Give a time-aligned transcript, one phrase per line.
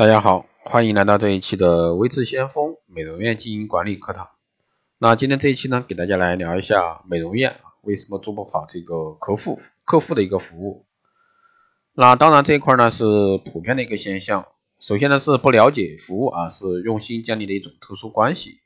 [0.00, 4.30] 大家好，欢迎来到这一期的微智先锋美容院经营管理课堂。
[4.96, 10.86] 那今天这一期呢，给大家来聊一下美容院为什么做不好这个客户客户的一个服务。
[11.92, 13.04] 那当然这一块呢是
[13.44, 14.46] 普遍的一个现象。
[14.78, 18.62] 首先呢是不了解服务啊，是用心建立的一种特殊关系。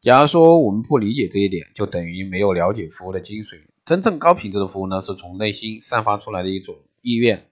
[0.00, 3.66] 假如说我们不理解这一点，就等于没有了解服务的精髓。
[3.84, 7.47] 真正高品质的服务呢，是从内心散发出来的一种意愿。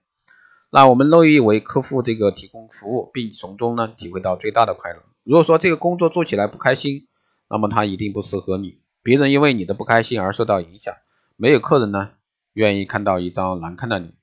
[0.69, 5.01] 那我们乐意为客户这个提供服务，并从中呢体会到最大的快乐。
[5.23, 7.07] 如果说这个工作做起来不开心，
[7.49, 8.79] 那么他一定不适合你。
[9.01, 10.93] 别人因为你的不开心而受到影响，
[11.37, 12.11] 没有客人呢
[12.51, 14.13] 愿意看到一张难看的脸。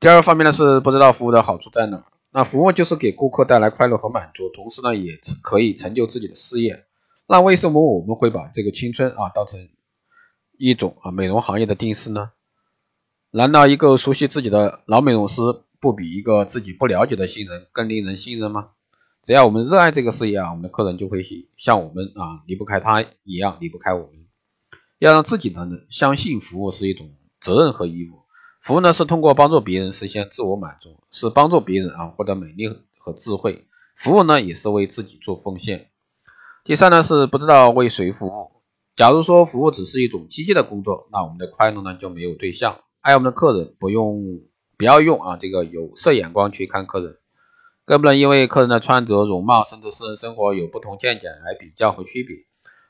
[0.00, 2.04] 第二个方面呢是不知道服务的好处在哪。
[2.30, 6.84] 那服务就是给顾客带来快乐和满足，同时呢也可以成就自己的事业。
[7.26, 9.68] 那为什么我们会把这个青春啊当成
[10.58, 12.32] 一种啊美容行业的定式呢？
[13.34, 15.40] 难道一个熟悉自己的老美容师
[15.80, 18.72] 不比一个自己不了解的新人更令人信任吗？
[19.22, 21.22] 只要我们热爱这个事业啊，我们的客人就会
[21.56, 24.26] 像我们啊离不开他一样离不开我们。
[24.98, 28.20] 要让自己的人相信服务是一种责任和义务，
[28.60, 33.66] 服务呢是通过帮助别人实现自我满足，是帮助别人啊获得美丽和智慧。
[33.96, 35.88] 服务呢也是为自己做奉献。
[36.64, 38.50] 第三呢是不知道为谁服务。
[38.94, 42.80] 假如说服务只是一种机械的工作，那我们的快乐呢就没有对象。
[43.02, 44.42] 爱我们的客人，不用
[44.78, 47.18] 不要用啊这个有色眼光去看客人，
[47.84, 52.36] 更不能因为客人的穿着、容貌，甚至私人生活有不同见解来比较和区别。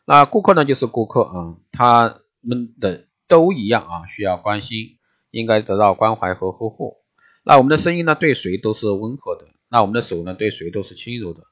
[0.04, 4.98] 那顾客呢就是顾客啊，他们的都一样啊，需要关心，
[5.30, 6.98] 应该得到关怀和呵护。
[7.42, 11.44] 那我们的声音呢对谁都是温和的，那我们的手呢对谁都是轻柔的，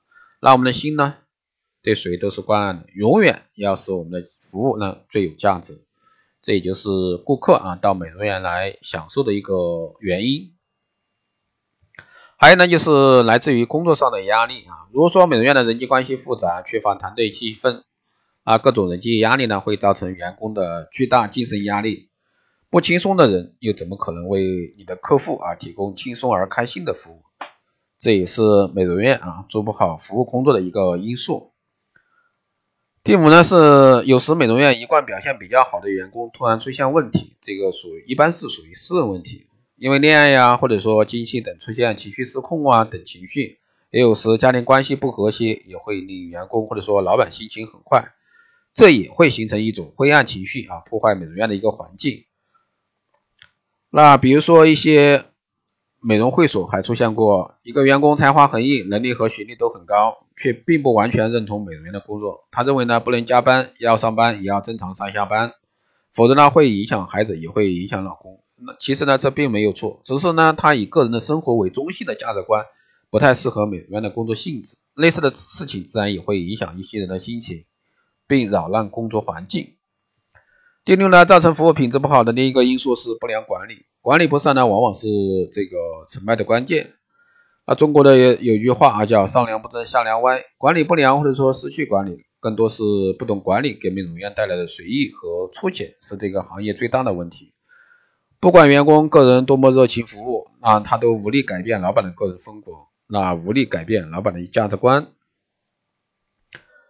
[0.43, 1.15] 那我们的心呢
[1.83, 2.85] 对谁都是关爱的。
[2.95, 5.87] 永远要使我们的服务呢最有价值。
[6.43, 6.89] 这也就是
[7.25, 10.55] 顾客啊到美容院来享受的一个原因。
[12.37, 14.89] 还有呢，就是来自于工作上的压力啊。
[14.93, 17.83] 如果说美容院的人际关系复杂，缺乏团队气氛
[18.45, 22.09] 啊，各种人际压力呢，会造成员工的巨大精神压力。
[22.71, 27.23] 不轻松的人，又怎么可能为你的客户啊提供轻松而开心的服务？
[27.99, 28.41] 这也是
[28.75, 31.50] 美容院啊做不好服务工作的一个因素。
[33.03, 33.55] 第五呢是
[34.05, 39.47] 有时美容院一贯表现比较好的员工突然出现问题，这个属于一般是属于私人问题，
[39.77, 43.59] 因为恋爱呀或者说经期等出现情绪失控啊等情绪，
[43.91, 48.13] 也有时家庭关系不和谐也会令员工或者说老板心情很坏，
[48.75, 52.25] 这也会形成一种灰暗情绪啊，破坏美容院的一个环境。
[53.89, 55.25] 那比如说一些。
[56.03, 62.49] 美容会所还出现过一个员工才华横溢，能力和学历都很高，却并不完全认同美容院的工作。
[62.51, 65.53] 他认为呢，不能加班，要上班也要正常上下班，
[66.15, 68.43] 否则呢会影响孩子，也会影响老公。
[68.57, 72.65] 那其实呢，这并没有错，只是呢，他以个人的生活为中心的价值观
[73.11, 74.79] 不太适合美容院的工作性质。
[74.95, 77.67] 类似的事情自然也会影响一些人的心情，
[78.27, 79.75] 并扰乱工作环境。
[80.87, 83.85] 第六呢，造成服务品质不好的另一个因素是不良管理。
[84.01, 85.07] 管理不善呢，往往是
[85.53, 85.77] 这个
[86.09, 86.95] 成败的关键。
[87.71, 90.43] 那，中国的有句话啊，叫上梁不正下梁歪。
[90.59, 92.83] 管理不良或者说失去管理，更多是
[93.17, 97.55] 不懂管理给美容院带来的随意和粗浅，是这个行业最大的问题。
[98.41, 102.73] 不管员工个人多么热情服务，啊，他都无力改变老板的个人风格，
[103.07, 105.13] 那无力改变老板的价值观。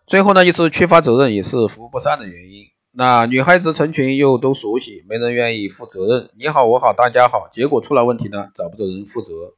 [0.06, 2.64] 最后呢，就是缺乏责任，也是服务不善的原因。
[2.90, 6.30] 那女孩子成群又都熟悉，没人愿意负责任。
[6.38, 9.56] 你好，我好，大家好，结果出了问题呢，找不到人负责。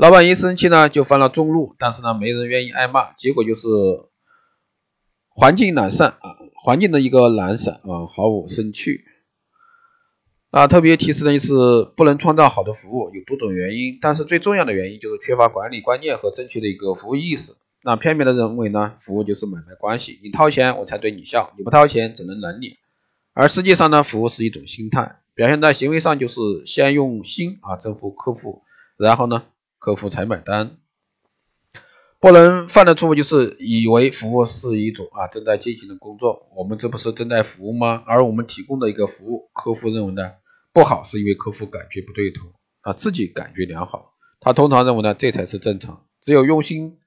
[0.00, 3.68] 老板一生气呢，就犯了众怒，但是呢，没人愿意挨骂，结果就是
[5.28, 9.04] 环境懒散啊，环境的一个懒散啊，毫无生趣。
[10.48, 17.52] 啊，特别提示的就是不能创造好的服务，有多种原因，但是最重要的原因就是缺乏管理观念和正确的一个服务意识。
[17.82, 22.78] 那片面的认为呢，服务就是买卖关系，你掏钱我才对你笑，你不掏钱只能冷你。
[23.34, 28.62] 而实际上呢，服务是一种心态，表现在行为上就是先用心啊征服客户，
[28.96, 29.42] 然后呢
[29.80, 30.76] 客户才买单。
[32.20, 38.00] 不能犯的错误就是以为服务是一种啊正在进行的工作，我们这不是正在服务吗？
[38.06, 40.34] 而我们提供的一个服务，客户认为呢
[40.72, 42.52] 不好，是因为客户感觉不对头
[42.82, 46.98] 啊，自己感觉良好，他通常认为呢这才是正常，只有用心。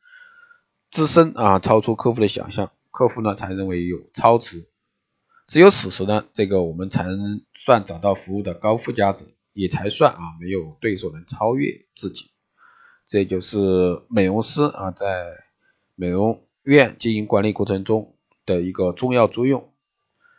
[0.89, 4.68] 自身啊超出客户的想象，客户呢才认为有超值，
[5.47, 12.30] 只有此时呢，这个我们才能算找到服务的高附加值，也才算啊没有对手能超越自己。
[13.07, 13.57] 这就是
[14.09, 15.25] 美容师啊在
[15.95, 18.15] 美容院经营管理过程中
[18.45, 19.69] 的一个重要作用。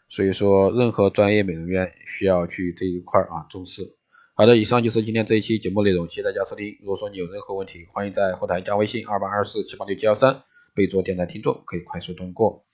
[0.09, 3.97] 所以说，任何专业美容院需要去这一块啊重视。
[4.37, 6.77] 好的，以上就是今天这一期节目内容，谢谢大家收听。
[6.83, 10.43] 如果说你有任何问题，欢迎在后台加微信二八二四七八六七幺三，
[10.75, 12.65] 备注电台听众，可以快速通过。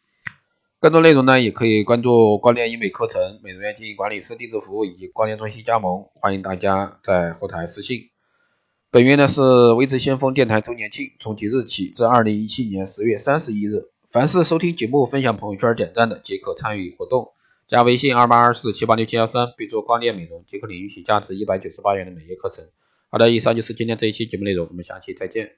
[0.80, 8.10] 更多内容呢，也可以关注光电医美课程、美容院经营管理师定制服务以及光电中心加盟，欢迎大家在后台私信。
[8.92, 9.40] 本月呢是
[9.74, 17.30] 微智先锋电台周年庆，从即日起至二零一七年十月三十一日，凡是收听节目、分享朋友圈、点赞的，即可参与活动。
[17.68, 22.64] 加微信二八二四七八六七幺三，备注光电美容，即可领取价值一百九十八元的美业课程。
[23.10, 25.52] 好的，以上就是今天这一期节目内容，我们下期再见。